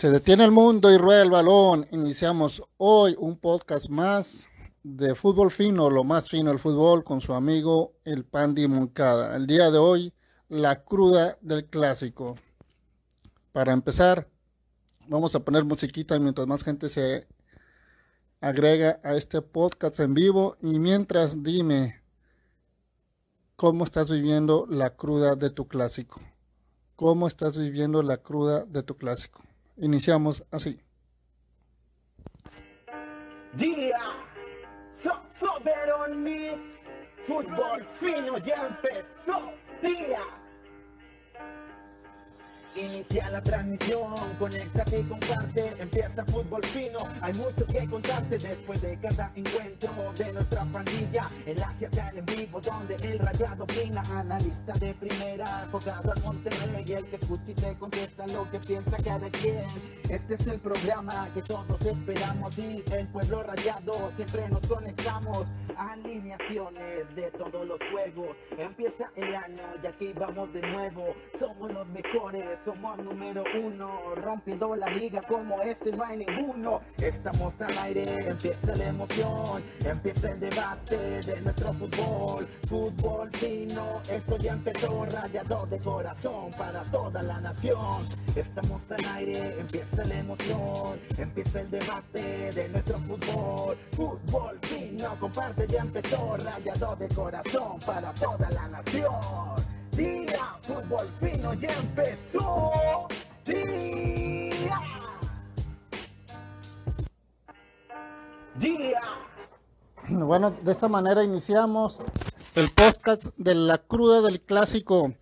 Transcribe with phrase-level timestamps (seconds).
[0.00, 1.86] Se detiene el mundo y rueda el balón.
[1.90, 4.48] Iniciamos hoy un podcast más
[4.82, 9.36] de fútbol fino, lo más fino del fútbol, con su amigo el Pandi Moncada.
[9.36, 10.14] El día de hoy,
[10.48, 12.38] la cruda del clásico.
[13.52, 14.26] Para empezar,
[15.06, 17.28] vamos a poner musiquita mientras más gente se
[18.40, 20.56] agrega a este podcast en vivo.
[20.62, 22.00] Y mientras, dime
[23.54, 26.22] cómo estás viviendo la cruda de tu clásico.
[26.96, 29.42] ¿Cómo estás viviendo la cruda de tu clásico?
[29.76, 30.80] Iniciamos así.
[33.54, 33.98] Día,
[35.02, 35.58] so, so
[37.26, 39.52] fútbol fino ya empezó.
[39.82, 40.39] Día.
[42.76, 48.38] Inicia la transmisión, conéctate y comparte, empieza fútbol fino, hay mucho que contarte.
[48.38, 54.02] Después de cada encuentro de nuestra pandilla, enlace acá en vivo donde el rayado opina,
[54.14, 58.96] analista de primera, enfocado al Monterrey, el que escucha y te contesta lo que piensa
[59.04, 59.66] cada quien,
[60.08, 65.44] este es el programa que todos esperamos y el pueblo rayado siempre nos conectamos,
[65.76, 71.86] alineaciones de todos los juegos, empieza el año y aquí vamos de nuevo, somos los
[71.88, 76.80] mejores, somos número uno, rompiendo la liga como este no hay ninguno.
[76.98, 82.46] Estamos al aire, empieza la emoción, empieza el debate de nuestro fútbol.
[82.68, 88.04] Fútbol fino, esto ya empezó, rayado de corazón para toda la nación.
[88.36, 93.76] Estamos al aire, empieza la emoción, empieza el debate de nuestro fútbol.
[93.92, 99.69] Fútbol fino, comparte, ya empezó, rayado de corazón para toda la nación.
[100.00, 103.06] Día, fútbol fino ya empezó.
[103.44, 104.80] Día.
[108.54, 109.00] Día.
[110.08, 112.00] Bueno, de esta manera iniciamos
[112.54, 115.12] el podcast de la cruda del clásico.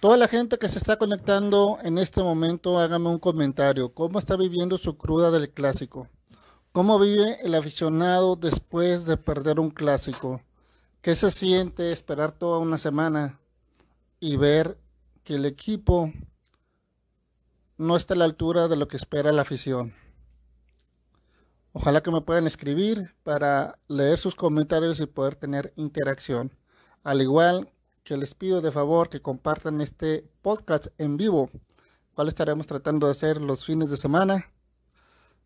[0.00, 3.94] Toda la gente que se está conectando en este momento, hágame un comentario.
[3.94, 6.08] ¿Cómo está viviendo su cruda del clásico?
[6.72, 10.42] ¿Cómo vive el aficionado después de perder un clásico?
[11.00, 13.39] ¿Qué se siente esperar toda una semana
[14.20, 14.78] y ver
[15.24, 16.12] que el equipo
[17.78, 19.94] no está a la altura de lo que espera la afición?
[21.72, 26.52] Ojalá que me puedan escribir para leer sus comentarios y poder tener interacción.
[27.04, 27.72] Al igual
[28.02, 31.48] que les pido de favor que compartan este podcast en vivo,
[32.12, 34.50] cual estaremos tratando de hacer los fines de semana,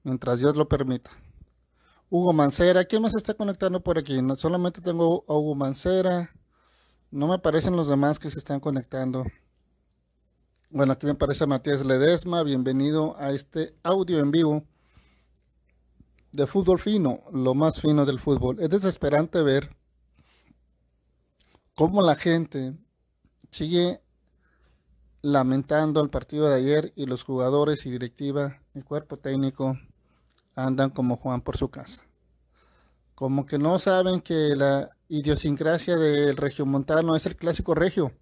[0.02, 1.10] mientras Dios lo permita.
[2.08, 4.22] Hugo Mancera, ¿quién más está conectando por aquí?
[4.22, 6.32] No solamente tengo a Hugo Mancera,
[7.14, 9.24] no me aparecen los demás que se están conectando.
[10.68, 14.64] Bueno, aquí me aparece Matías Ledesma, bienvenido a este audio en vivo
[16.32, 18.58] de fútbol fino, lo más fino del fútbol.
[18.58, 19.76] Es desesperante ver
[21.74, 22.74] cómo la gente
[23.48, 24.02] sigue
[25.22, 29.78] lamentando el partido de ayer y los jugadores y directiva y cuerpo técnico
[30.56, 32.02] andan como Juan por su casa.
[33.14, 38.12] Como que no saben que la idiosincrasia del regiomontano es el clásico regio.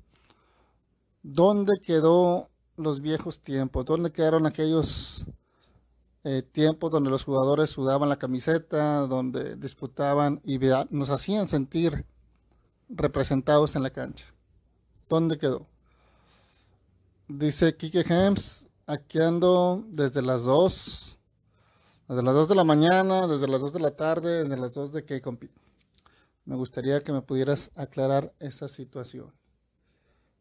[1.23, 3.87] ¿Dónde quedó los viejos tiempos?
[3.87, 5.25] ¿Dónde quedaron aquellos
[6.25, 10.59] eh, tiempos donde los jugadores sudaban la camiseta, donde disputaban y
[10.91, 12.05] nos hacían sentir
[12.91, 14.27] representados en la cancha?
[15.09, 15.67] ¿Dónde quedó?
[17.27, 21.19] Dice Kike Hems, aquí ando desde las 2,
[22.09, 24.93] desde las 2 de la mañana, desde las 2 de la tarde, desde las 2
[24.93, 25.72] de que compite.
[26.45, 29.33] Me gustaría que me pudieras aclarar esa situación.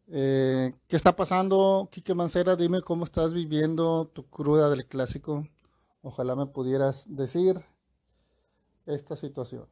[0.07, 2.55] Eh, ¿Qué está pasando, Quique Mancera?
[2.55, 5.47] Dime cómo estás viviendo tu cruda del clásico.
[6.01, 7.63] Ojalá me pudieras decir
[8.85, 9.67] esta situación.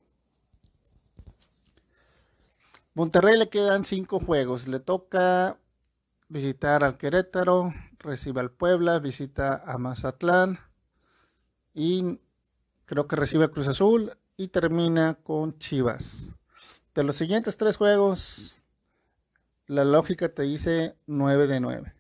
[2.94, 4.68] Monterrey le quedan cinco juegos.
[4.68, 5.58] Le toca
[6.28, 10.60] visitar al Querétaro, recibe al Puebla, visita a Mazatlán
[11.74, 12.20] y
[12.86, 16.32] creo que recibe a Cruz Azul y termina con Chivas.
[16.96, 18.58] De los siguientes tres juegos,
[19.68, 21.94] la lógica te dice 9 de 9.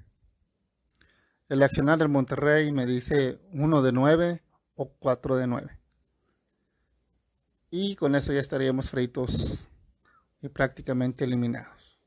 [1.49, 4.43] El accionar del Monterrey me dice 1 de 9
[4.75, 5.79] o 4 de 9.
[7.71, 9.67] Y con eso ya estaríamos fritos
[10.41, 11.99] y prácticamente eliminados.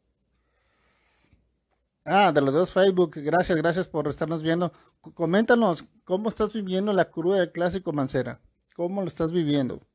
[2.06, 4.72] Ah, de los dos Facebook, gracias, gracias por estarnos viendo.
[5.12, 8.40] Coméntanos cómo estás viviendo la cruda del clásico Mancera.
[8.74, 9.86] ¿Cómo lo estás viviendo?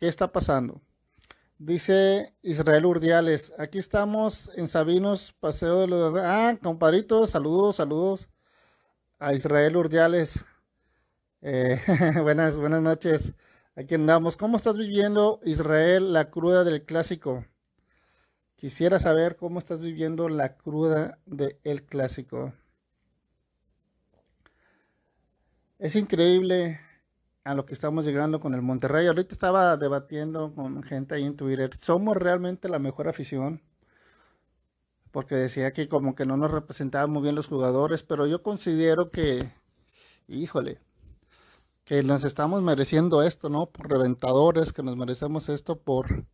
[0.00, 0.80] ¿Qué está pasando?
[1.58, 6.14] Dice Israel Urdiales, aquí estamos en Sabinos, Paseo de los...
[6.16, 8.30] Ah, compadrito, saludos, saludos
[9.18, 10.42] a Israel Urdiales.
[11.42, 11.78] Eh,
[12.22, 13.34] buenas, buenas noches.
[13.76, 14.38] Aquí andamos.
[14.38, 17.44] ¿Cómo estás viviendo, Israel, la cruda del clásico?
[18.56, 22.54] Quisiera saber cómo estás viviendo la cruda del clásico.
[25.78, 26.80] Es increíble
[27.50, 29.08] a lo que estamos llegando con el Monterrey.
[29.08, 31.74] Ahorita estaba debatiendo con gente ahí en Twitter.
[31.74, 33.60] ¿Somos realmente la mejor afición?
[35.10, 39.08] Porque decía que como que no nos representaban muy bien los jugadores, pero yo considero
[39.10, 39.52] que,
[40.28, 40.78] híjole,
[41.84, 43.66] que nos estamos mereciendo esto, ¿no?
[43.66, 46.26] Por reventadores, que nos merecemos esto por,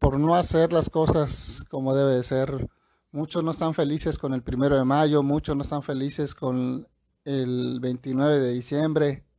[0.00, 2.68] por no hacer las cosas como debe de ser.
[3.12, 6.88] Muchos no están felices con el primero de mayo, muchos no están felices con
[7.24, 9.29] el 29 de diciembre.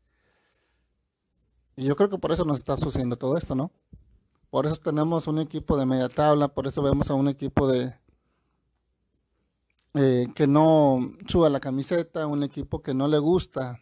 [1.82, 3.72] Y yo creo que por eso nos está sucediendo todo esto, ¿no?
[4.52, 7.96] Por eso tenemos un equipo de media tabla, por eso vemos a un equipo de
[9.96, 13.82] eh, que no suba la camiseta, un equipo que no le gusta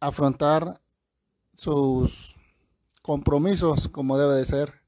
[0.00, 0.80] afrontar
[1.52, 2.34] sus
[3.02, 4.80] compromisos como debe de ser.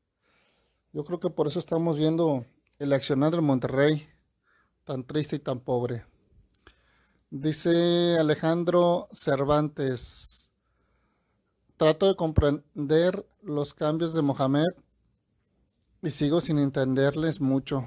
[0.95, 2.47] Yo creo que por eso estamos viendo
[2.79, 4.09] el accionar del Monterrey
[4.85, 6.07] tan triste y tan pobre.
[7.35, 10.51] Dice Alejandro Cervantes,
[11.79, 14.67] trato de comprender los cambios de Mohamed
[16.03, 17.87] y sigo sin entenderles mucho.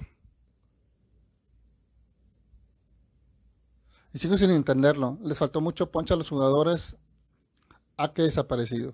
[4.14, 5.20] Y sigo sin entenderlo.
[5.22, 6.98] Les faltó mucho poncha a los jugadores.
[7.98, 8.94] ¿A qué desaparecido?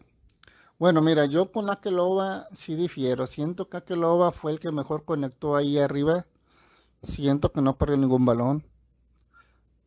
[0.77, 3.25] Bueno, mira, yo con Akeloba sí difiero.
[3.25, 6.25] Siento que Akeloba fue el que mejor conectó ahí arriba.
[7.03, 8.69] Siento que no perdió ningún balón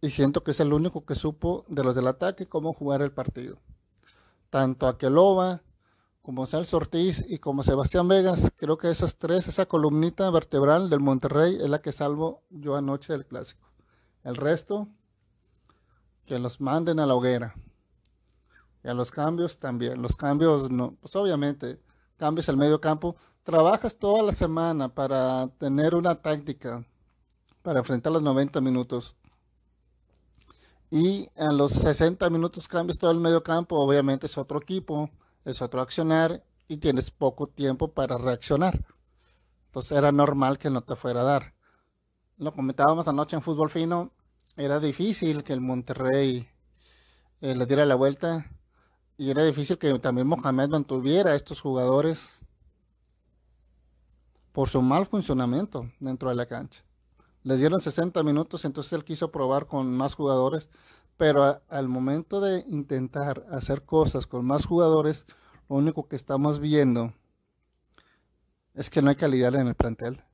[0.05, 3.11] y siento que es el único que supo de los del ataque cómo jugar el
[3.11, 3.57] partido.
[4.51, 5.63] Tanto Aqueloba
[6.21, 11.01] como Celso Ortiz y como Sebastián Vegas, creo que esas tres, esa columnita vertebral del
[11.01, 13.67] Monterrey es la que salvo yo anoche del clásico.
[14.23, 14.89] El resto,
[16.27, 17.55] que los manden a la hoguera.
[18.83, 20.01] Y a los cambios también.
[20.03, 21.81] Los cambios, no, pues obviamente,
[22.19, 23.17] cambios al medio campo.
[23.43, 26.85] Trabajas toda la semana para tener una táctica
[27.63, 29.17] para enfrentar los 90 minutos
[30.95, 35.11] y a los 60 minutos cambias todo el medio campo, obviamente es otro equipo,
[35.45, 38.81] es otro accionar y tienes poco tiempo para reaccionar.
[39.67, 41.55] Entonces era normal que no te fuera a dar.
[42.37, 44.13] Lo comentábamos anoche en fútbol fino,
[44.57, 46.49] era difícil que el Monterrey
[47.41, 48.49] eh, le diera la vuelta
[49.19, 52.39] y era difícil que también Mohamed mantuviera a estos jugadores
[54.53, 56.85] por su mal funcionamiento dentro de la cancha.
[57.45, 60.71] Le dieron 60 minutos, entonces él quiso probar con más jugadores,
[61.19, 65.27] pero al momento de intentar hacer cosas con más jugadores,
[65.69, 67.13] lo único que estamos viendo
[68.73, 70.25] es que no hay calidad en el plantel.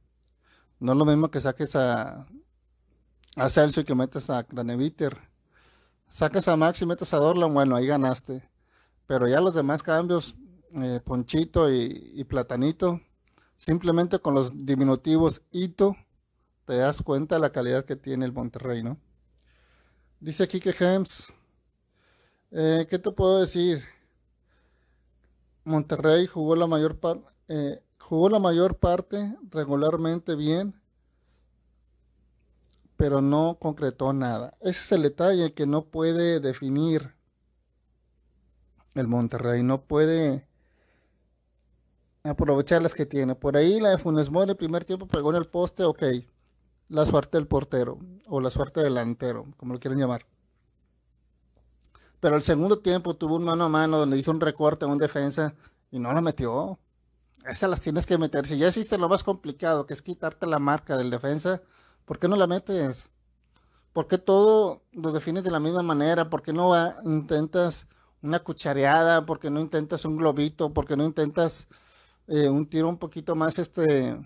[0.79, 2.29] No es lo mismo que saques a,
[3.35, 5.19] a Celso y que metas a Craneviter.
[6.07, 8.49] Sacas a Max y metes a Dorlan, bueno, ahí ganaste.
[9.07, 10.37] Pero ya los demás cambios,
[10.75, 13.01] eh, Ponchito y, y Platanito,
[13.57, 15.97] simplemente con los diminutivos Ito
[16.71, 18.97] te das cuenta de la calidad que tiene el Monterrey, ¿no?
[20.21, 21.27] Dice que Hems,
[22.53, 23.83] eh, ¿qué te puedo decir?
[25.65, 30.81] Monterrey jugó la mayor parte, eh, jugó la mayor parte regularmente bien,
[32.97, 34.57] pero no concretó nada.
[34.61, 37.17] Ese es el detalle que no puede definir
[38.95, 40.47] el Monterrey, no puede
[42.23, 43.35] aprovechar las que tiene.
[43.35, 46.05] Por ahí la de Funes el primer tiempo pegó en el poste, ok
[46.91, 50.27] la suerte del portero o la suerte delantero, como lo quieren llamar.
[52.19, 54.99] Pero el segundo tiempo tuvo un mano a mano donde hizo un recorte a un
[54.99, 55.55] defensa
[55.91, 56.79] y no lo metió.
[57.47, 58.45] Esas las tienes que meter.
[58.47, 61.63] Si ya hiciste lo más complicado, que es quitarte la marca del defensa,
[62.05, 63.09] ¿por qué no la metes?
[63.93, 66.29] ¿Por qué todo lo defines de la misma manera?
[66.29, 66.75] ¿Por qué no
[67.05, 67.87] intentas
[68.21, 69.25] una cuchareada?
[69.25, 70.73] ¿Por qué no intentas un globito?
[70.73, 71.69] ¿Por qué no intentas
[72.27, 74.17] eh, un tiro un poquito más este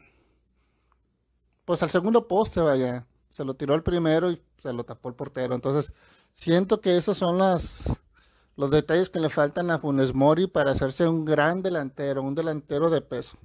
[1.64, 5.14] pues al segundo poste, vaya, se lo tiró el primero y se lo tapó el
[5.14, 5.54] portero.
[5.54, 5.92] Entonces,
[6.30, 11.24] siento que esos son los detalles que le faltan a Funes Mori para hacerse un
[11.24, 13.38] gran delantero, un delantero de peso.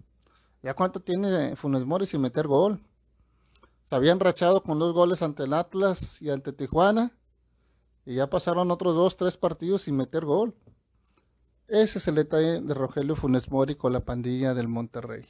[0.62, 2.82] ¿Ya cuánto tiene Funes Mori sin meter gol?
[3.86, 7.12] Se habían rachado con dos goles ante el Atlas y ante Tijuana.
[8.06, 10.54] Y ya pasaron otros dos, tres partidos sin meter gol.
[11.68, 15.26] Ese es el detalle de Rogelio Funes Mori con la pandilla del Monterrey.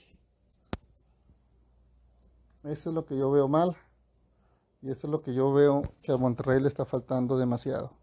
[2.64, 3.76] Eso es lo que yo veo mal.
[4.82, 7.94] Y eso es lo que yo veo que a Monterrey le está faltando demasiado.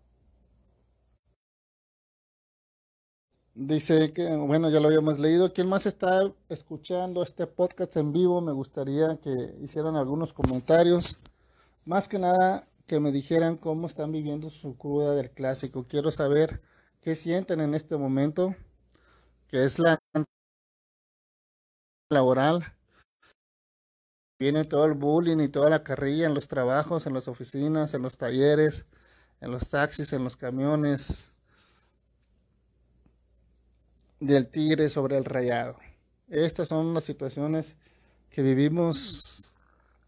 [3.55, 5.53] Dice que, bueno, ya lo habíamos leído.
[5.55, 8.43] ¿Quién más está escuchando este podcast en vivo?
[8.43, 11.17] Me gustaría que hicieran algunos comentarios.
[11.87, 15.87] Más que nada, que me dijeran cómo están viviendo su cruda del clásico.
[15.89, 16.61] Quiero saber
[17.01, 18.55] qué sienten en este momento,
[19.49, 19.99] que es la
[22.11, 22.76] laboral
[24.39, 28.03] Viene todo el bullying y toda la carrilla en los trabajos, en las oficinas, en
[28.03, 28.85] los talleres,
[29.41, 31.31] en los taxis, en los camiones
[34.21, 35.79] del Tigre sobre el Rayado.
[36.29, 37.77] Estas son las situaciones
[38.29, 39.55] que vivimos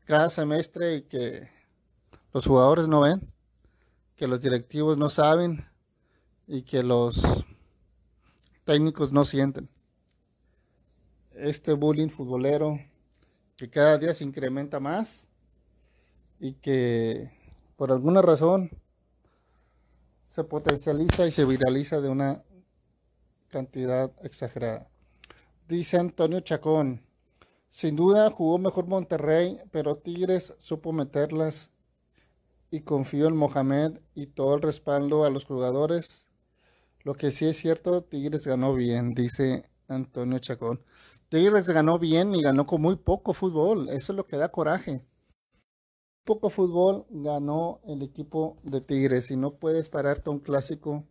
[0.04, 1.48] cada semestre y que
[2.34, 3.26] los jugadores no ven,
[4.16, 5.66] que los directivos no saben
[6.46, 7.22] y que los
[8.64, 9.70] técnicos no sienten.
[11.32, 12.78] Este bullying futbolero
[13.58, 15.26] que cada día se incrementa más
[16.38, 17.32] y que
[17.76, 18.70] por alguna razón
[20.28, 22.44] se potencializa y se viraliza de una
[23.48, 24.88] cantidad exagerada.
[25.66, 27.02] Dice Antonio Chacón,
[27.68, 31.72] sin duda jugó mejor Monterrey, pero Tigres supo meterlas
[32.70, 36.28] y confío en Mohamed y todo el respaldo a los jugadores.
[37.02, 40.80] Lo que sí es cierto, Tigres ganó bien, dice Antonio Chacón.
[41.28, 43.90] Tigres ganó bien y ganó con muy poco fútbol.
[43.90, 45.04] Eso es lo que da coraje.
[46.24, 51.04] Poco fútbol ganó el equipo de Tigres y no puedes pararte a un clásico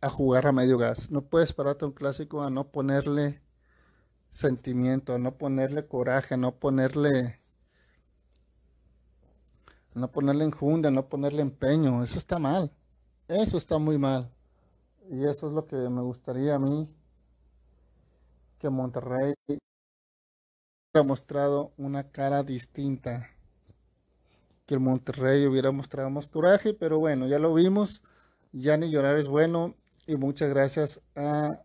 [0.00, 1.10] a jugar a medio gas.
[1.10, 3.42] No puedes pararte a un clásico a no ponerle
[4.30, 7.38] sentimiento, a no ponerle coraje, a no ponerle
[9.94, 12.04] a no ponerle enjundia, a no ponerle empeño.
[12.04, 12.72] Eso está mal.
[13.26, 14.30] Eso está muy mal.
[15.10, 16.97] Y eso es lo que me gustaría a mí
[18.58, 23.30] que Monterrey hubiera mostrado una cara distinta.
[24.66, 28.02] Que el Monterrey hubiera mostrado más coraje, pero bueno, ya lo vimos.
[28.52, 29.74] Ya ni llorar es bueno.
[30.06, 31.62] Y muchas gracias a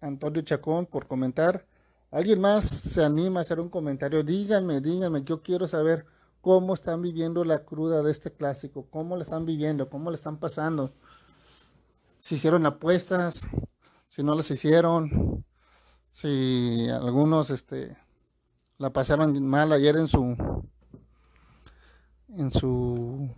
[0.00, 1.66] Antonio Chacón por comentar.
[2.10, 4.22] ¿Alguien más se anima a hacer un comentario?
[4.22, 6.06] Díganme, díganme, yo quiero saber
[6.40, 10.38] cómo están viviendo la cruda de este clásico, cómo le están viviendo, cómo le están
[10.38, 10.90] pasando.
[12.16, 13.42] Si hicieron apuestas,
[14.08, 15.44] si no las hicieron,
[16.20, 17.96] si algunos este,
[18.76, 20.36] la pasaron mal ayer en su
[22.30, 23.30] en su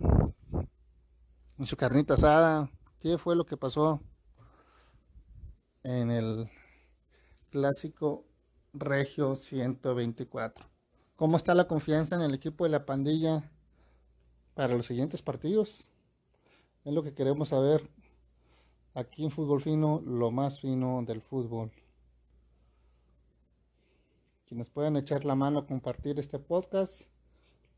[1.59, 4.01] en su carnita asada, qué fue lo que pasó
[5.83, 6.49] en el
[7.51, 8.25] clásico
[8.73, 10.65] Regio 124.
[11.15, 13.51] ¿Cómo está la confianza en el equipo de la pandilla
[14.55, 15.91] para los siguientes partidos?
[16.83, 17.87] Es lo que queremos saber
[18.95, 21.71] aquí en Fútbol Fino, lo más fino del fútbol.
[24.51, 27.03] Quienes puedan echar la mano a compartir este podcast,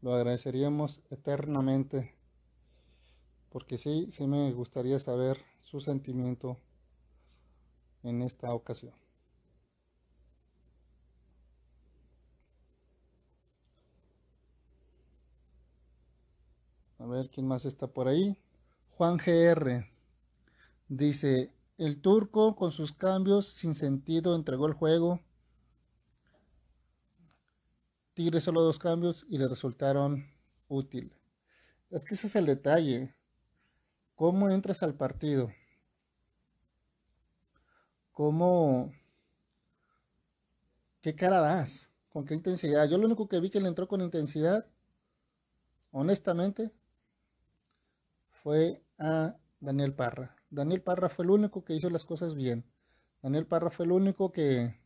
[0.01, 2.15] lo agradeceríamos eternamente.
[3.51, 6.57] Porque sí, sí me gustaría saber su sentimiento
[8.01, 8.95] en esta ocasión.
[16.97, 18.35] A ver quién más está por ahí.
[18.97, 19.87] Juan GR
[20.87, 25.19] dice, el turco con sus cambios sin sentido entregó el juego.
[28.13, 30.25] Tigre solo dos cambios y le resultaron
[30.67, 31.17] útiles.
[31.89, 33.15] Es que ese es el detalle.
[34.15, 35.51] ¿Cómo entras al partido?
[38.11, 38.91] ¿Cómo?
[41.01, 41.89] ¿Qué cara das?
[42.09, 42.87] ¿Con qué intensidad?
[42.87, 44.67] Yo lo único que vi que le entró con intensidad,
[45.91, 46.71] honestamente,
[48.43, 50.35] fue a Daniel Parra.
[50.51, 52.63] Daniel Parra fue el único que hizo las cosas bien.
[53.23, 54.79] Daniel Parra fue el único que,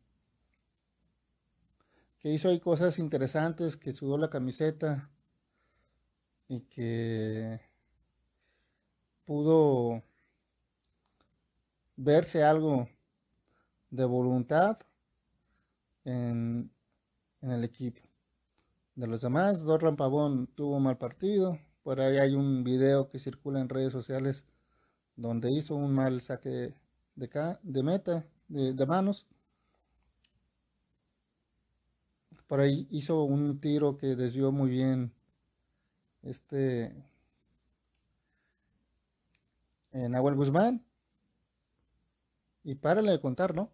[2.19, 5.09] que hizo ahí cosas interesantes, que sudó la camiseta
[6.47, 7.59] y que
[9.25, 10.03] pudo
[11.95, 12.87] verse algo
[13.89, 14.79] de voluntad
[16.05, 16.71] en,
[17.41, 18.01] en el equipo.
[18.95, 23.19] De los demás, Dorlan Pavón tuvo un mal partido, por ahí hay un video que
[23.19, 24.43] circula en redes sociales
[25.15, 26.73] donde hizo un mal saque
[27.15, 29.25] de, de meta, de, manos.
[32.47, 35.13] Por ahí hizo un tiro que desvió muy bien
[36.21, 36.95] este
[39.91, 40.83] en Nahuel Guzmán.
[42.63, 43.71] Y párale de contar, ¿no?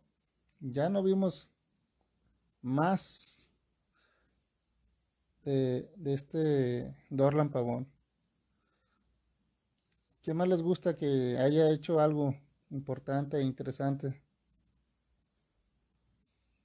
[0.59, 1.49] Ya no vimos
[2.61, 3.49] más
[5.43, 7.87] de, de este Dorlan Pavón.
[10.21, 12.35] ¿Qué más les gusta que haya hecho algo
[12.69, 14.21] importante e interesante?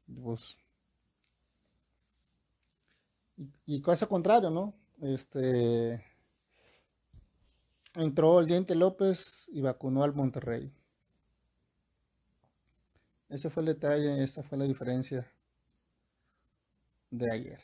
[0.07, 0.57] Pues,
[3.39, 4.75] y, y cosa contrario, ¿no?
[5.01, 6.05] Este
[7.95, 10.73] entró el Diente López y vacunó al Monterrey.
[13.29, 15.27] Ese fue el detalle, esa fue la diferencia
[17.11, 17.61] de ayer.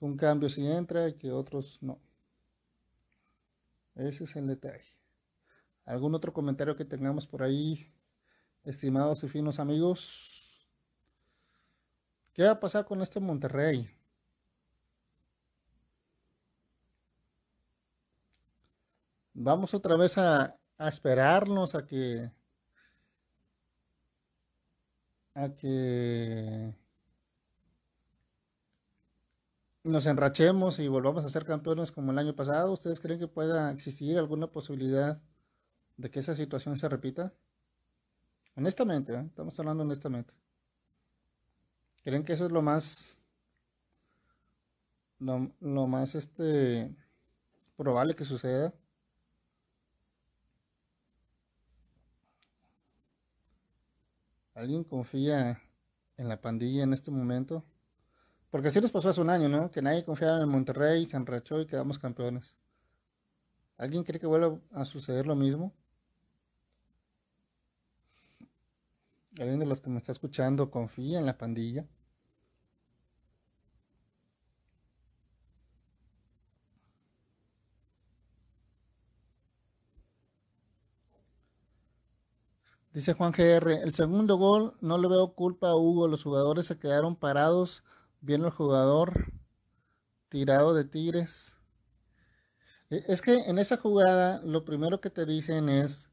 [0.00, 1.98] Un cambio si entra y que otros no.
[3.94, 4.84] Ese es el detalle.
[5.84, 7.90] ¿Algún otro comentario que tengamos por ahí,
[8.64, 10.68] estimados y finos amigos?
[12.32, 13.88] ¿Qué va a pasar con este Monterrey?
[19.34, 22.30] Vamos otra vez a, esperarnos a que
[25.34, 26.74] a que
[29.82, 32.72] nos enrachemos y volvamos a ser campeones como el año pasado.
[32.72, 35.20] ¿Ustedes creen que pueda existir alguna posibilidad
[35.96, 37.32] de que esa situación se repita?
[38.56, 39.24] Honestamente, ¿eh?
[39.26, 40.34] estamos hablando honestamente.
[42.04, 43.20] ¿Creen que eso es lo más
[45.18, 46.94] lo más este
[47.76, 48.72] probable que suceda?
[54.54, 55.60] ¿Alguien confía
[56.16, 57.64] en la pandilla en este momento?
[58.50, 59.68] Porque así nos pasó hace un año, ¿no?
[59.70, 62.54] Que nadie confiaba en el Monterrey, se enrachó y quedamos campeones.
[63.76, 65.74] ¿Alguien cree que vuelva a suceder lo mismo?
[69.40, 71.84] ¿Alguien de los que me está escuchando confía en la pandilla?
[82.94, 86.78] Dice Juan GR, el segundo gol no le veo culpa a Hugo, los jugadores se
[86.78, 87.82] quedaron parados,
[88.20, 89.32] viendo el jugador
[90.28, 91.56] tirado de Tigres.
[92.90, 96.08] E, es que en esa jugada lo primero que te dicen es,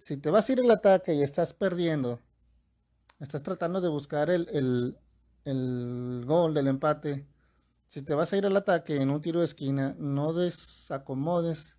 [0.00, 2.18] si te vas a ir al ataque y estás perdiendo,
[3.20, 4.98] estás tratando de buscar el,
[5.44, 7.28] el gol del empate,
[7.86, 11.76] si te vas a ir al ataque en un tiro de esquina, no desacomodes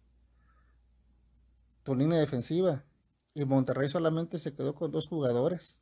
[1.83, 2.85] tu línea defensiva
[3.35, 5.79] y Monterrey solamente se quedó con dos jugadores.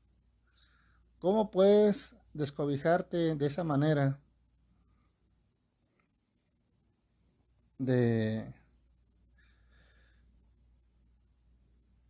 [1.20, 4.20] ¿Cómo puedes descobijarte de esa manera?
[7.78, 8.54] De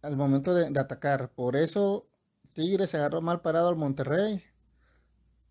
[0.02, 1.32] al momento de, atacar.
[1.34, 2.08] Por eso
[2.54, 4.44] Tigres se agarró mal parado al Monterrey.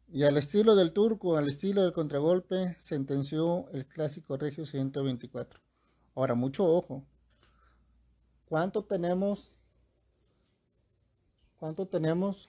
[0.09, 5.61] Y al estilo del turco, al estilo del contragolpe, sentenció el clásico Regio 124.
[6.15, 7.07] Ahora, mucho ojo.
[8.45, 9.62] ¿Cuánto tenemos
[11.63, 12.49] ¿Cuánto tenemos?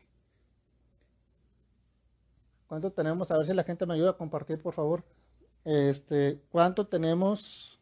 [2.66, 3.30] ¿Cuánto tenemos?
[3.30, 5.04] A ver si la gente me ayuda a compartir, por favor.
[5.66, 7.80] Este, ¿cuánto tenemos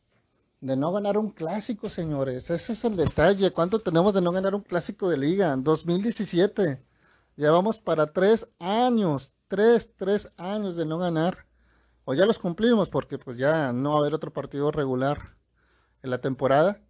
[0.59, 2.49] de no ganar un clásico, señores?
[2.49, 3.49] Ese es el detalle.
[3.51, 5.55] ¿Cuánto tenemos de no ganar un clásico de liga?
[5.55, 6.83] 2017.
[7.37, 9.31] Ya vamos para tres años.
[9.47, 11.47] Tres, tres años de no ganar.
[12.03, 15.37] O ya los cumplimos porque pues ya no va a haber otro partido regular
[16.03, 16.81] en la temporada.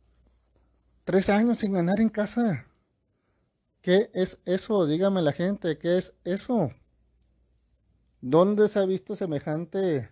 [1.03, 2.70] Tres años sin ganar en casa.
[3.81, 4.85] ¿Qué es eso?
[4.85, 6.71] Dígame la gente, ¿qué es eso?
[8.21, 10.11] ¿Dónde se ha visto semejante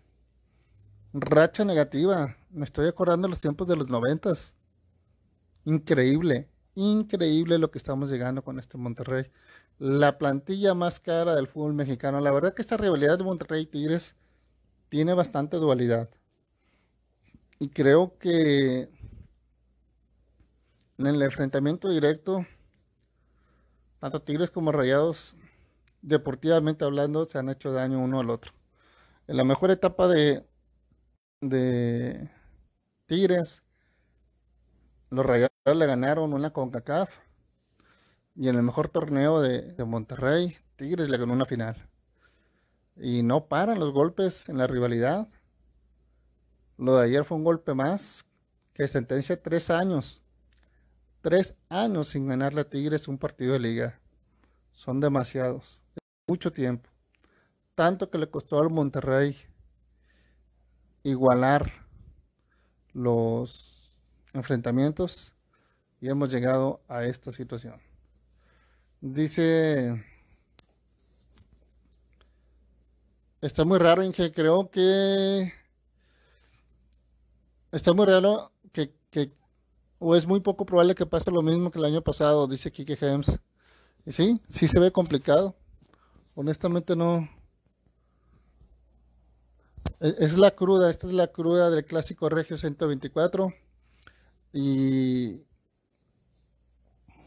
[1.14, 2.36] racha negativa?
[2.50, 4.56] Me estoy acordando de los tiempos de los noventas.
[5.66, 9.30] Increíble, increíble lo que estamos llegando con este Monterrey.
[9.78, 12.20] La plantilla más cara del fútbol mexicano.
[12.22, 14.16] La verdad que esta rivalidad de Monterrey y Tigres
[14.90, 16.10] tiene bastante dualidad.
[17.60, 18.90] Y creo que
[20.98, 22.48] en el enfrentamiento directo
[24.00, 25.36] tanto Tigres como Rayados,
[26.02, 28.54] deportivamente hablando, se han hecho daño uno al otro.
[29.28, 30.46] En la mejor etapa de,
[31.42, 32.30] de
[33.06, 33.64] Tigres,
[35.10, 37.20] los Rayados le ganaron una CONCACAF.
[38.36, 41.90] Y en el mejor torneo de, de Monterrey, Tigres le ganó una final.
[42.96, 45.28] Y no paran los golpes en la rivalidad.
[46.78, 48.26] Lo de ayer fue un golpe más
[48.74, 50.22] que sentencia tres años
[51.22, 54.00] Tres años sin ganarle a Tigres un partido de liga.
[54.72, 55.82] Son demasiados.
[56.28, 56.90] mucho tiempo.
[57.76, 59.36] Tanto que le costó al Monterrey
[61.04, 61.72] igualar
[62.94, 63.94] los
[64.34, 65.34] enfrentamientos
[66.00, 67.82] y hemos llegado a esta situación.
[69.02, 70.06] Dice,
[73.42, 75.52] está muy raro, Inge, creo que
[77.72, 79.34] está muy raro que, que
[80.00, 82.98] o es muy poco probable que pase lo mismo que el año pasado, dice Kike
[83.00, 83.38] Hems.
[84.06, 85.56] Y sí, sí se ve complicado.
[86.36, 87.30] Honestamente no.
[90.00, 93.54] E, es la cruda, esta es la cruda del clásico Regio 124.
[94.54, 95.46] Y,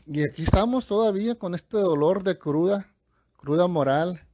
[0.06, 2.90] y aquí estamos todavía con este dolor de cruda,
[3.36, 4.26] cruda moral,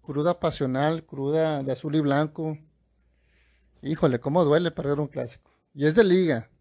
[0.00, 2.58] cruda pasional, cruda de azul y blanco.
[3.82, 5.50] Híjole, cómo duele perder un clásico.
[5.74, 6.51] Y es de liga.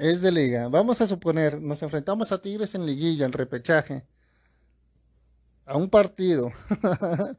[0.00, 0.66] Es de liga.
[0.68, 4.06] Vamos a suponer, nos enfrentamos a Tigres en liguilla, en repechaje.
[5.66, 6.50] A un partido.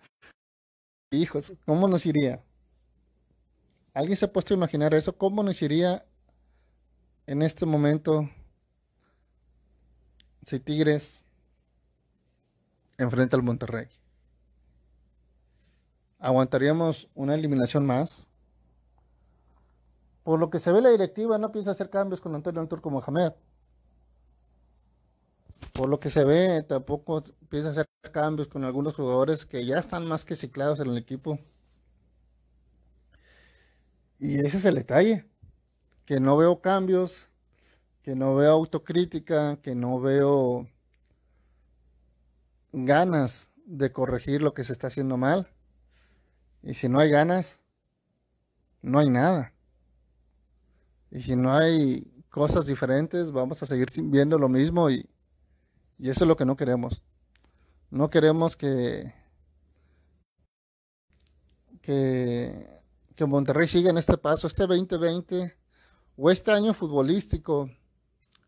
[1.12, 2.44] Hijos, ¿cómo nos iría?
[3.96, 5.18] ¿Alguien se ha puesto a imaginar eso?
[5.18, 6.06] ¿Cómo nos iría
[7.26, 8.30] en este momento
[10.46, 11.26] si Tigres
[13.00, 13.88] enfrenta al Monterrey?
[16.20, 18.28] ¿Aguantaríamos una eliminación más?
[20.24, 23.34] Por lo que se ve la directiva no piensa hacer cambios con Antonio Turco Mohamed.
[25.74, 30.06] Por lo que se ve, tampoco piensa hacer cambios con algunos jugadores que ya están
[30.06, 31.40] más que ciclados en el equipo.
[34.20, 35.26] Y ese es el detalle,
[36.06, 37.30] que no veo cambios,
[38.04, 40.68] que no veo autocrítica, que no veo
[42.74, 45.48] ganas de corregir lo que se está haciendo mal.
[46.64, 47.60] Y si no hay ganas,
[48.82, 49.54] no hay nada.
[51.12, 55.06] Y si no hay cosas diferentes, vamos a seguir viendo lo mismo y,
[56.00, 57.04] y eso es lo que no queremos.
[57.90, 59.14] No queremos que,
[61.82, 62.66] que,
[63.16, 65.58] que Monterrey siga en este paso, este 2020
[66.16, 67.70] o este año futbolístico.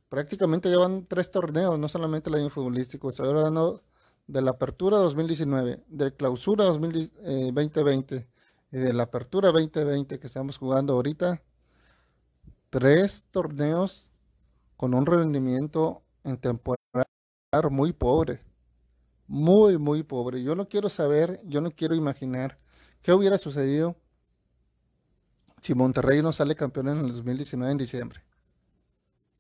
[0.08, 3.10] Prácticamente llevan tres torneos, no solamente el año futbolístico.
[3.10, 3.84] Estoy hablando
[4.28, 8.28] de la apertura 2019, de clausura 2020 eh,
[8.72, 11.42] y de la apertura 2020 que estamos jugando ahorita.
[12.74, 14.08] Tres torneos
[14.78, 17.06] con un rendimiento en temporada
[17.70, 18.42] muy pobre.
[19.28, 20.42] Muy, muy pobre.
[20.42, 22.58] Yo no quiero saber, yo no quiero imaginar
[23.04, 23.96] qué hubiera sucedido
[25.62, 28.24] si Monterrey no sale campeón en el 2019 en diciembre.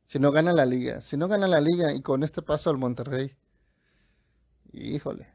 [0.06, 1.02] Si no gana la liga.
[1.02, 3.36] Si no gana la liga y con este paso al Monterrey
[4.74, 5.28] Híjole.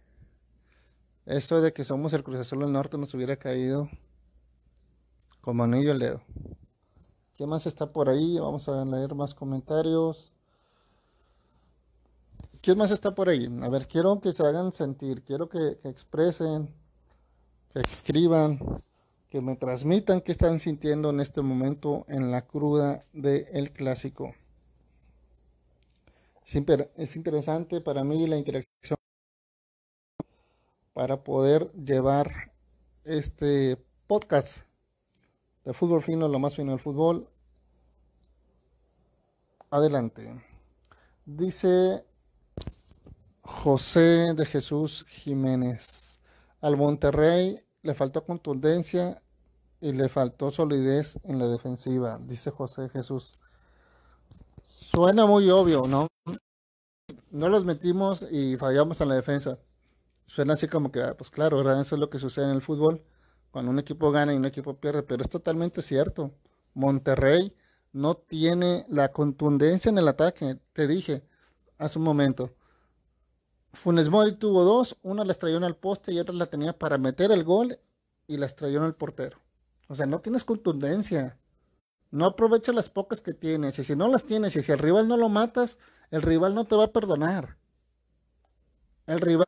[1.26, 3.90] Esto de que somos el Cruz Azul del Norte nos hubiera caído
[5.40, 6.22] como anillo al dedo.
[7.38, 8.36] ¿Qué más está por ahí?
[8.40, 10.32] Vamos a leer más comentarios.
[12.60, 13.48] ¿Quién más está por ahí?
[13.62, 16.68] A ver, quiero que se hagan sentir, quiero que, expresen,
[17.72, 18.58] que escriban,
[19.30, 24.34] que me transmitan qué están sintiendo en este momento en la cruda del clásico.
[26.44, 28.98] es interesante para mí la interacción
[30.92, 32.50] para poder llevar
[33.04, 33.76] este
[34.08, 34.67] podcast
[35.68, 37.28] de fútbol fino, lo más fino del fútbol.
[39.68, 40.42] Adelante.
[41.26, 42.06] Dice
[43.42, 46.20] José de Jesús Jiménez.
[46.62, 49.22] Al Monterrey le faltó contundencia
[49.78, 53.34] y le faltó solidez en la defensiva, dice José de Jesús.
[54.64, 56.06] Suena muy obvio, ¿no?
[57.30, 59.58] No los metimos y fallamos en la defensa.
[60.24, 63.04] Suena así como que, ah, pues claro, eso es lo que sucede en el fútbol,
[63.50, 66.32] cuando un equipo gana y un equipo pierde, pero es totalmente cierto.
[66.74, 67.54] Monterrey
[67.92, 71.22] no tiene la contundencia en el ataque, te dije
[71.78, 72.54] hace un momento.
[73.72, 76.98] Funes Mori tuvo dos, una la estrelló en el poste y otra la tenía para
[76.98, 77.78] meter el gol
[78.26, 79.38] y la estrelló en el portero.
[79.88, 81.38] O sea, no tienes contundencia.
[82.10, 83.78] No aprovecha las pocas que tienes.
[83.78, 85.78] Y si no las tienes y si el rival no lo matas,
[86.10, 87.56] el rival no te va a perdonar.
[89.06, 89.46] El rival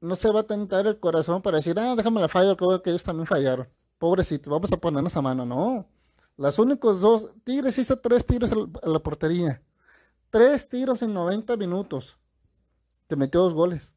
[0.00, 3.04] no se va a tentar el corazón para decir, ah, déjame la fallo, que ellos
[3.04, 3.68] también fallaron.
[3.98, 5.46] Pobrecito, vamos a ponernos a mano.
[5.46, 5.88] No.
[6.36, 9.62] Las únicos dos, Tigres hizo tres tiros a la portería.
[10.30, 12.18] Tres tiros en 90 minutos.
[13.06, 13.94] Te metió dos goles.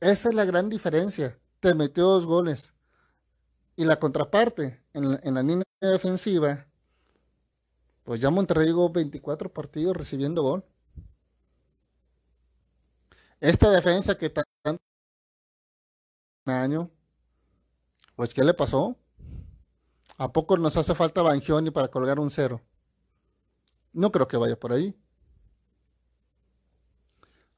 [0.00, 1.38] Esa es la gran diferencia.
[1.60, 2.74] Te metió dos goles.
[3.76, 6.66] Y la contraparte, en, en la línea defensiva,
[8.04, 10.64] pues ya Monterrey llegó 24 partidos recibiendo gol.
[13.42, 14.80] Esta defensa que tanto
[16.44, 16.88] año,
[18.14, 18.96] pues ¿qué le pasó?
[20.16, 22.62] ¿A poco nos hace falta Bangioni para colgar un cero?
[23.92, 24.96] No creo que vaya por ahí.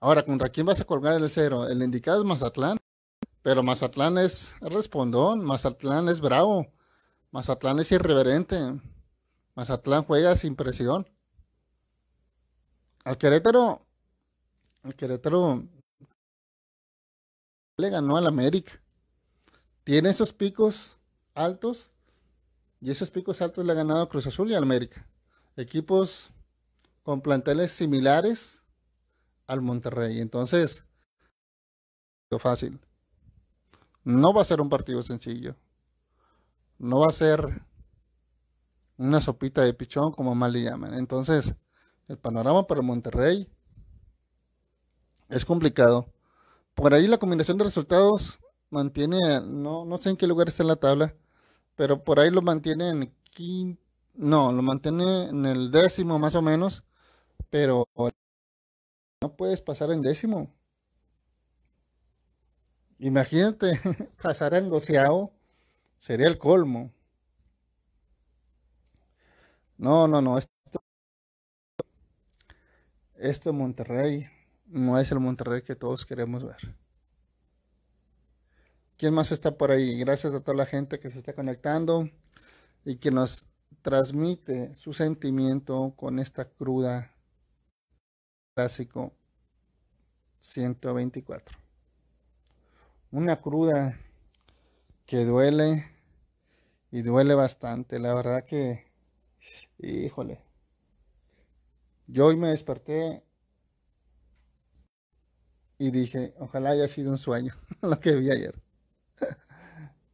[0.01, 1.69] Ahora, ¿contra quién vas a colgar el cero?
[1.69, 2.79] El indicado es Mazatlán,
[3.43, 6.67] pero Mazatlán es respondón, Mazatlán es bravo,
[7.31, 8.57] Mazatlán es irreverente,
[9.55, 11.07] Mazatlán juega sin presión.
[13.05, 13.87] Al Querétaro,
[14.83, 15.74] al Querétaro
[17.77, 18.73] le ganó al América.
[19.85, 20.99] Tiene esos picos
[21.35, 21.91] altos
[22.81, 25.07] y esos picos altos le ha ganado a Cruz Azul y al América.
[25.57, 26.31] Equipos
[27.03, 28.63] con planteles similares
[29.47, 30.21] al Monterrey.
[30.21, 30.85] Entonces,
[32.39, 32.81] fácil.
[34.05, 35.57] No va a ser un partido sencillo.
[36.79, 37.63] No va a ser
[38.97, 40.95] una sopita de pichón como mal le llaman.
[40.95, 41.55] Entonces,
[42.09, 43.49] el panorama para Monterrey
[45.29, 46.13] es complicado.
[46.75, 48.39] Por ahí la combinación de resultados
[48.71, 51.15] mantiene, no, no sé en qué lugar está en la tabla,
[51.77, 53.83] pero por ahí lo mantiene en quinto,
[54.15, 56.85] no, lo mantiene en el décimo más o menos,
[57.51, 57.87] pero
[59.21, 60.55] no puedes pasar en décimo.
[62.99, 63.81] Imagínate
[64.23, 65.33] pasar en goceado,
[65.99, 66.93] sería el colmo.
[69.79, 70.51] No, no, no, esto,
[73.17, 74.29] esto Monterrey
[74.75, 76.75] no es el Monterrey que todos queremos ver.
[78.97, 79.97] ¿Quién más está por ahí?
[79.99, 82.11] Gracias a toda la gente que se está conectando
[82.85, 83.47] y que nos
[83.83, 87.15] transmite su sentimiento con esta cruda
[88.55, 89.13] clásico
[90.41, 91.57] 124.
[93.13, 93.97] Una cruda
[95.07, 95.89] que duele
[96.91, 98.01] y duele bastante.
[98.01, 98.87] La verdad que,
[99.79, 100.43] híjole,
[102.09, 103.23] yo hoy me desperté
[105.85, 108.55] y dije, ojalá haya sido un sueño lo que vi ayer.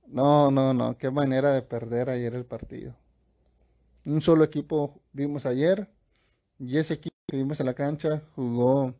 [0.09, 2.97] No, no, no, qué manera de perder ayer el partido.
[4.05, 5.89] Un solo equipo vimos ayer
[6.59, 8.95] y ese equipo que vimos en la cancha jugó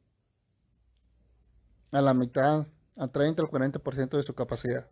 [1.93, 4.89] a la mitad, a 30 o 40% de su capacidad.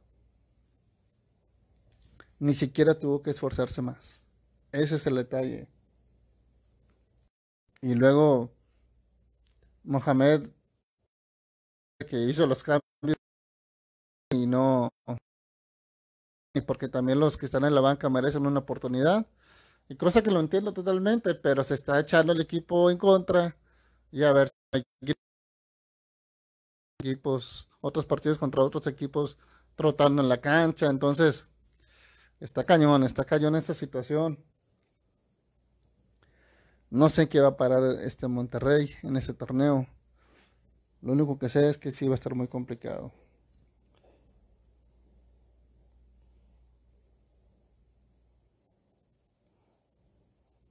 [2.40, 4.24] Ni siquiera tuvo que esforzarse más.
[4.72, 5.68] Ese es el detalle.
[7.80, 8.52] Y luego
[9.84, 10.50] Mohamed
[12.08, 12.82] que hizo los cambios
[14.30, 14.90] y no
[16.54, 19.26] y porque también los que están en la banca merecen una oportunidad.
[19.88, 23.56] Y cosa que lo entiendo totalmente pero se está echando el equipo en contra
[24.12, 24.82] y a ver si hay
[27.00, 29.38] equipos otros partidos contra otros equipos
[29.76, 30.86] trotando en la cancha.
[30.88, 31.48] Entonces
[32.40, 34.44] está cañón está cañón esta situación.
[36.90, 39.86] No sé qué va a parar este Monterrey en ese torneo
[41.02, 43.12] lo único que sé es que sí va a estar muy complicado.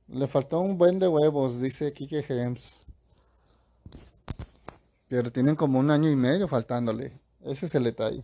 [0.08, 2.78] Le faltó un buen de huevos, dice Kike Hems.
[5.10, 7.12] Pero tienen como un año y medio faltándole.
[7.42, 8.24] Ese es el detalle.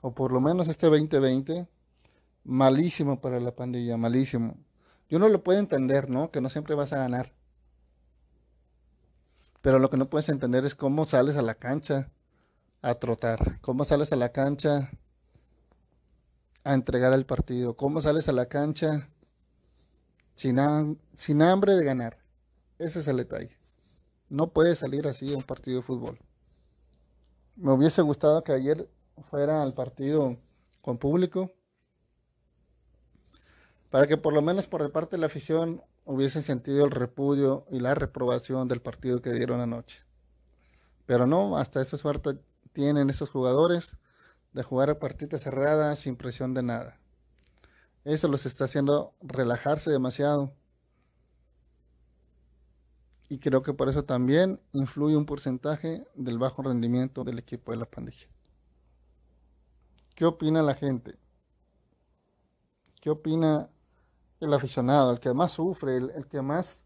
[0.00, 1.66] O por lo menos este 2020,
[2.44, 4.56] malísimo para la pandilla, malísimo.
[5.08, 6.30] Yo no lo puedo entender, ¿no?
[6.30, 7.32] Que no siempre vas a ganar.
[9.60, 12.10] Pero lo que no puedes entender es cómo sales a la cancha
[12.82, 14.90] a trotar, cómo sales a la cancha
[16.64, 19.08] a entregar el partido, cómo sales a la cancha
[20.34, 22.18] sin, sin hambre de ganar.
[22.78, 23.56] Ese es el detalle.
[24.28, 26.18] No puedes salir así a un partido de fútbol.
[27.56, 28.88] Me hubiese gustado que ayer
[29.30, 30.36] fuera al partido
[30.80, 31.50] con público
[33.90, 37.80] para que por lo menos por parte de la afición hubiesen sentido el repudio y
[37.80, 40.02] la reprobación del partido que dieron anoche.
[41.04, 42.38] Pero no, hasta esa suerte
[42.72, 43.94] tienen esos jugadores
[44.54, 46.98] de jugar a partidas cerradas sin presión de nada.
[48.04, 50.54] Eso los está haciendo relajarse demasiado.
[53.28, 57.76] Y creo que por eso también influye un porcentaje del bajo rendimiento del equipo de
[57.76, 58.28] la pandilla.
[60.14, 61.18] ¿Qué opina la gente?
[62.98, 63.68] ¿Qué opina
[64.40, 66.80] el aficionado, el que más sufre, el, que más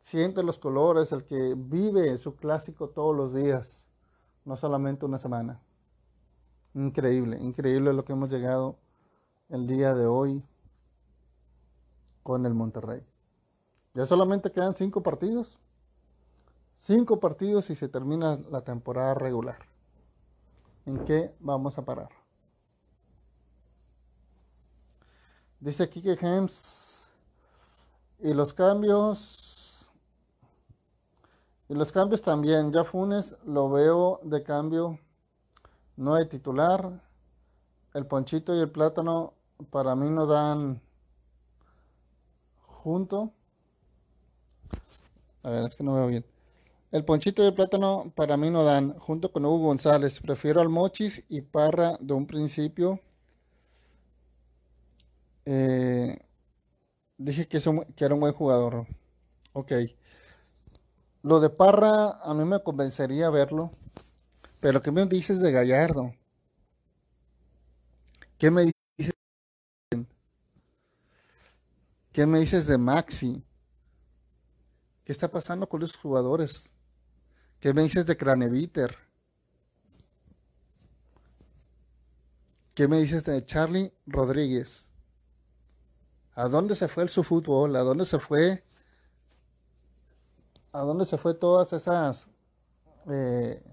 [0.00, 3.86] siente los colores, el que vive su clásico todos los días,
[4.44, 5.60] no solamente una semana.
[6.74, 8.76] Increíble, increíble lo que hemos llegado
[9.48, 10.42] el día de hoy
[12.22, 13.02] con el Monterrey.
[13.94, 15.58] Ya solamente quedan cinco partidos.
[16.74, 19.58] Cinco partidos y se termina la temporada regular.
[20.84, 22.10] ¿En qué vamos a parar?
[25.60, 27.06] Dice Kike Hems.
[28.20, 29.88] Y los cambios.
[31.68, 32.72] Y los cambios también.
[32.72, 34.98] Ya Funes lo veo de cambio.
[35.96, 37.02] No hay titular.
[37.94, 39.34] El ponchito y el plátano
[39.70, 40.82] para mí no dan
[42.66, 43.32] junto.
[45.42, 46.24] A ver, es que no veo bien.
[46.92, 50.20] El ponchito y el plátano para mí no dan junto con Hugo González.
[50.20, 53.00] Prefiero al Mochis y Parra de un principio
[55.46, 56.18] eh,
[57.18, 57.60] dije que,
[57.96, 58.86] que era un buen jugador.
[59.52, 59.72] Ok.
[61.22, 63.70] Lo de Parra a mí me convencería verlo.
[64.60, 66.14] Pero ¿qué me dices de Gallardo?
[68.38, 69.14] ¿Qué me dices?
[72.12, 73.44] ¿Qué me dices de Maxi?
[75.04, 76.74] ¿Qué está pasando con los jugadores?
[77.60, 78.96] ¿Qué me dices de Craneviter?
[82.74, 84.90] ¿Qué me dices de Charlie Rodríguez?
[86.36, 87.74] ¿A dónde se fue el su fútbol?
[87.76, 88.62] ¿A dónde se fue?
[90.70, 92.28] ¿A dónde se fue todas esas
[93.10, 93.64] eh,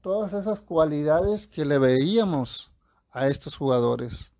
[0.00, 2.72] todas esas cualidades que le veíamos
[3.12, 4.32] a estos jugadores?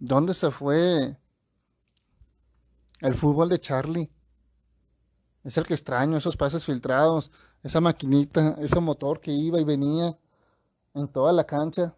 [0.00, 1.16] ¿Dónde se fue
[3.00, 4.10] el fútbol de Charlie?
[5.44, 7.30] Es el que extraño, esos pases filtrados,
[7.62, 10.18] esa maquinita, ese motor que iba y venía
[10.94, 11.94] en toda la cancha.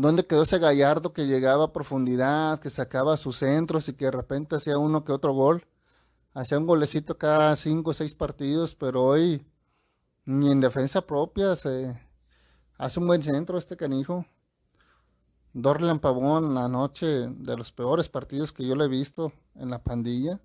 [0.00, 4.12] ¿Dónde quedó ese Gallardo que llegaba a profundidad, que sacaba sus centros y que de
[4.12, 5.66] repente hacía uno que otro gol?
[6.32, 9.44] Hacía un golecito cada cinco o seis partidos, pero hoy
[10.24, 12.00] ni en defensa propia se
[12.78, 14.24] hace un buen centro este canijo.
[15.52, 19.82] Dorlan Pavón, la noche de los peores partidos que yo le he visto en la
[19.82, 20.40] pandilla.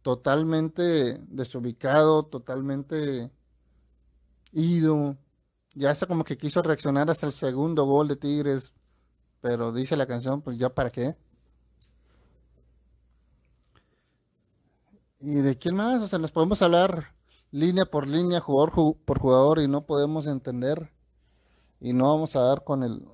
[0.00, 3.30] Totalmente desubicado, totalmente
[4.52, 5.18] ido.
[5.76, 8.72] Ya hasta como que quiso reaccionar hasta el segundo gol de Tigres.
[9.42, 11.16] Pero dice la canción, pues ya para qué.
[15.20, 16.02] ¿Y de quién más?
[16.02, 17.14] O sea, nos podemos hablar
[17.50, 20.90] línea por línea, jugador por jugador y no podemos entender
[21.80, 23.06] y no vamos a dar con el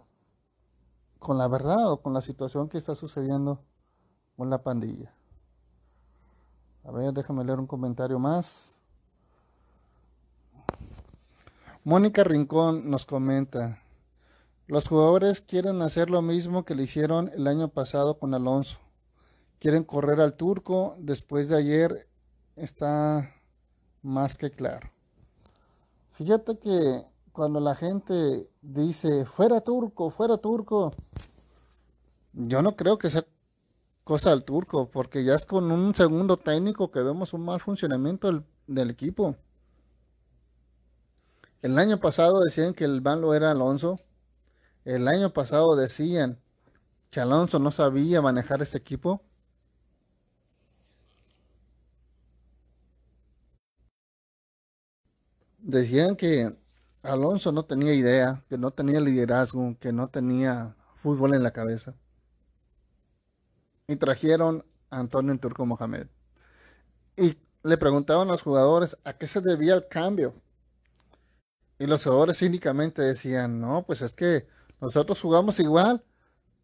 [1.19, 3.65] con la verdad o con la situación que está sucediendo
[4.37, 5.13] con la pandilla.
[6.85, 8.72] A ver, déjame leer un comentario más.
[11.85, 13.83] Mónica Rincón nos comenta,
[14.69, 18.79] los jugadores quieren hacer lo mismo que le hicieron el año pasado con Alonso.
[19.59, 20.95] Quieren correr al turco.
[21.01, 22.09] Después de ayer
[22.55, 23.35] está
[24.01, 24.93] más que claro.
[26.13, 30.93] Fíjate que cuando la gente dice fuera turco, fuera turco,
[32.33, 33.27] yo no creo que sea
[34.05, 38.29] cosa del turco, porque ya es con un segundo técnico que vemos un mal funcionamiento
[38.29, 39.35] del, del equipo.
[41.63, 44.01] El año pasado decían que el malo era Alonso.
[44.85, 46.41] El año pasado decían
[47.11, 49.23] que Alonso no sabía manejar este equipo.
[55.59, 56.51] Decían que
[57.03, 61.95] Alonso no tenía idea, que no tenía liderazgo, que no tenía fútbol en la cabeza.
[63.87, 66.09] Y trajeron a Antonio Turco Mohamed.
[67.17, 70.35] Y le preguntaban a los jugadores a qué se debía el cambio.
[71.83, 74.47] Y los jugadores cínicamente decían, no, pues es que
[74.81, 76.05] nosotros jugamos igual,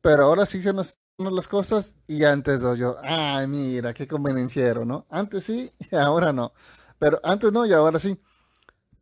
[0.01, 4.85] pero ahora sí se nos las cosas y antes no, yo, ay, mira, qué convenenciero,
[4.85, 5.07] ¿no?
[5.11, 6.53] Antes sí y ahora no.
[7.01, 8.17] Pero antes no y ahora sí.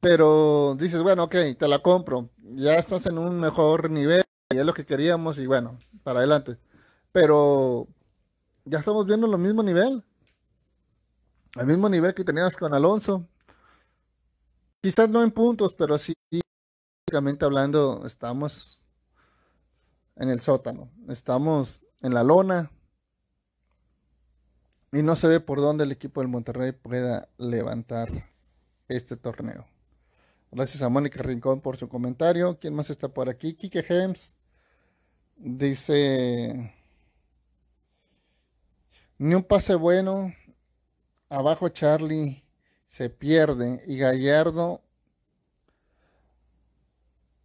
[0.01, 2.31] Pero dices, bueno, ok, te la compro.
[2.39, 4.25] Ya estás en un mejor nivel,
[4.55, 6.59] y es lo que queríamos y bueno, para adelante.
[7.13, 7.89] Pero
[8.65, 10.03] ya estamos viendo el mismo nivel.
[11.61, 13.29] El mismo nivel que teníamos con Alonso.
[14.87, 18.81] Quizás no en puntos, pero sí, prácticamente hablando, estamos
[20.14, 20.92] en el sótano.
[21.09, 22.70] Estamos en la lona.
[24.92, 28.31] Y no se ve por dónde el equipo del Monterrey pueda levantar
[28.87, 29.66] este torneo.
[30.53, 32.57] Gracias a Mónica Rincón por su comentario.
[32.61, 33.55] ¿Quién más está por aquí?
[33.55, 34.37] Kike Hems
[35.35, 36.72] dice:
[39.18, 40.33] Ni un pase bueno.
[41.29, 42.46] Abajo Charlie
[42.87, 43.83] se pierde.
[43.87, 44.83] Y Gallardo.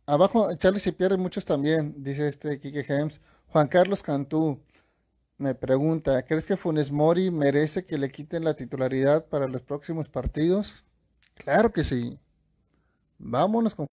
[0.06, 3.21] Abajo Charlie se pierde muchos también, dice este Kike Hems.
[3.47, 4.60] Juan Carlos Cantú
[5.38, 10.10] me pregunta: ¿Crees que Funes Mori merece que le quiten la titularidad para los próximos
[10.10, 10.84] partidos?
[11.36, 12.19] Claro que sí.
[13.19, 13.88] Vámonos con,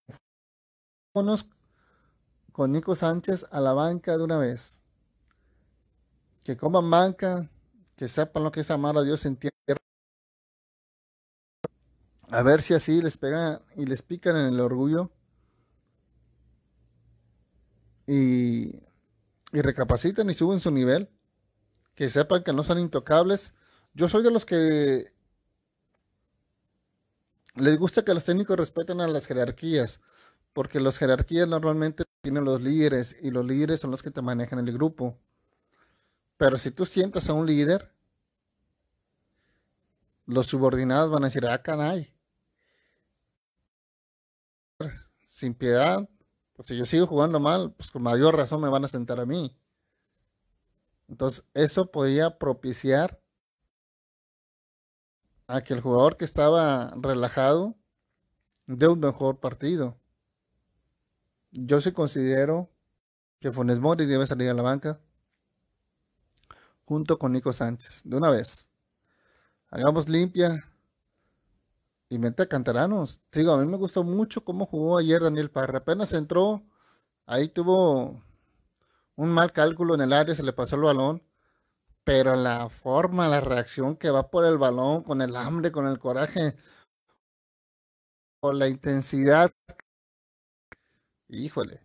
[2.52, 4.82] con Nico Sánchez a la banca de una vez.
[6.42, 7.50] Que coman banca,
[7.96, 9.54] que sepan lo que es amar a Dios en tierra.
[12.30, 15.10] A ver si así les pegan y les pican en el orgullo.
[18.06, 18.76] Y,
[19.52, 21.08] y recapaciten y suben su nivel.
[21.94, 23.54] Que sepan que no son intocables.
[23.94, 25.06] Yo soy de los que
[27.56, 30.00] les gusta que los técnicos respeten a las jerarquías,
[30.52, 34.60] porque las jerarquías normalmente tienen los líderes y los líderes son los que te manejan
[34.60, 35.18] el grupo.
[36.38, 37.92] Pero si tú sientas a un líder,
[40.26, 42.12] los subordinados van a decir, ah, canay.
[45.38, 46.08] Sin piedad,
[46.54, 49.24] pues si yo sigo jugando mal, pues con mayor razón me van a sentar a
[49.24, 49.56] mí.
[51.06, 53.22] Entonces, eso podría propiciar
[55.46, 57.76] a que el jugador que estaba relajado
[58.66, 59.96] dé un mejor partido.
[61.52, 62.68] Yo sí considero
[63.38, 65.00] que Funes Mori debe salir a la banca
[66.84, 68.68] junto con Nico Sánchez, de una vez.
[69.70, 70.67] Hagamos limpia
[72.08, 73.20] y mente a canteranos.
[73.32, 75.78] Digo, a mí me gustó mucho cómo jugó ayer Daniel Parra.
[75.78, 76.64] Apenas entró,
[77.26, 78.22] ahí tuvo
[79.16, 81.22] un mal cálculo en el área, se le pasó el balón
[82.08, 85.98] pero la forma, la reacción que va por el balón, con el hambre, con el
[85.98, 86.56] coraje,
[88.40, 89.50] con la intensidad,
[91.28, 91.82] híjole,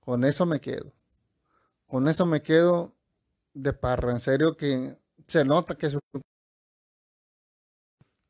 [0.00, 0.92] con eso me quedo.
[1.86, 2.92] Con eso me quedo
[3.54, 5.96] de parra, en serio que se nota que,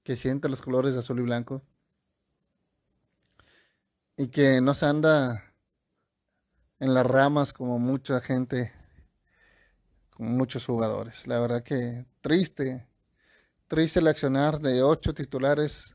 [0.09, 1.61] que siente los colores de azul y blanco
[4.17, 5.53] y que no se anda
[6.81, 8.73] en las ramas como mucha gente
[10.17, 11.27] muchos jugadores.
[11.27, 12.89] La verdad que triste,
[13.67, 15.95] triste el accionar de ocho titulares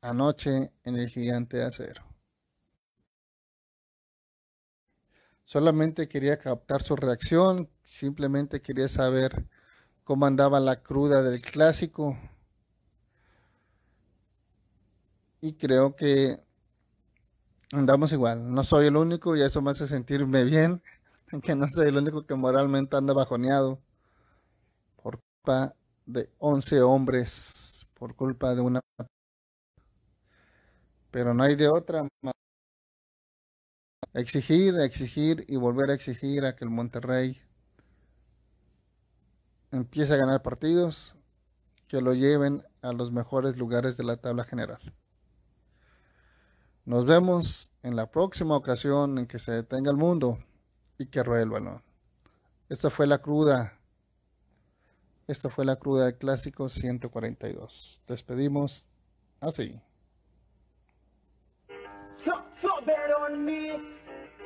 [0.00, 2.04] anoche en el gigante de acero.
[5.42, 9.48] Solamente quería captar su reacción, simplemente quería saber
[10.04, 12.16] cómo andaba la cruda del clásico.
[15.40, 16.40] Y creo que
[17.72, 18.52] andamos igual.
[18.52, 20.82] No soy el único y eso me hace sentirme bien,
[21.42, 23.80] que no soy el único que moralmente anda bajoneado
[25.02, 25.74] por culpa
[26.06, 28.80] de 11 hombres, por culpa de una...
[31.10, 32.06] Pero no hay de otra
[34.16, 37.40] exigir, exigir y volver a exigir a que el Monterrey
[39.70, 41.14] empiece a ganar partidos
[41.86, 44.80] que lo lleven a los mejores lugares de la tabla general.
[46.86, 50.38] Nos vemos en la próxima ocasión en que se detenga el mundo
[50.98, 51.44] y que ruede.
[52.68, 53.76] Esta fue la cruda.
[55.26, 58.02] Esta fue la cruda del clásico 142.
[58.06, 58.86] Despedimos
[59.40, 59.80] así.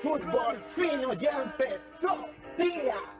[0.02, 2.24] Fútbol fino ya empezó,
[2.56, 3.19] tía.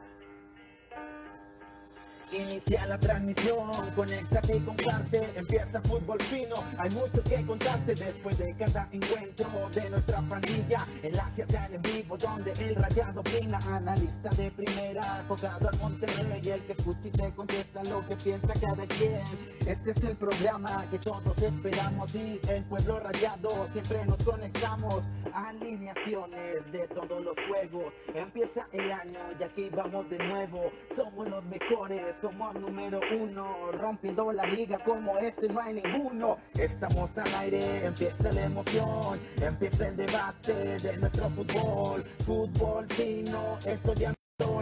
[2.31, 7.93] Inicia la transmisión, conéctate y comparte, empieza fútbol fino, hay mucho que contarte.
[7.93, 13.59] Después de cada encuentro de nuestra pandilla, enlace al en vivo donde el rayado opina,
[13.69, 18.53] analista de primera, enfocado al Monterrey, el que escucha y te contesta lo que piensa
[18.61, 19.23] cada quien,
[19.67, 25.03] este es el programa que todos esperamos y el pueblo rayado siempre nos conectamos,
[25.33, 31.43] alineaciones de todos los juegos, empieza el año y aquí vamos de nuevo, somos los
[31.45, 36.37] mejores, somos número uno, rompiendo la liga como este no hay ninguno.
[36.53, 44.15] Estamos al aire, empieza la emoción, empieza el debate de nuestro fútbol, fútbol fino, estudiando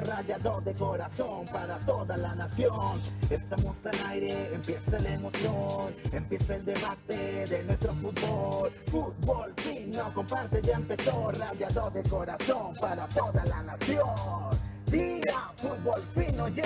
[0.06, 2.98] rayado de corazón para toda la nación.
[3.30, 10.62] Estamos al aire, empieza la emoción, empieza el debate de nuestro fútbol, fútbol fino, comparte
[10.62, 14.50] ya empezó, rayado de corazón para toda la nación.
[14.86, 16.64] Día, fútbol fino ya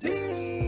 [0.00, 0.67] Peace.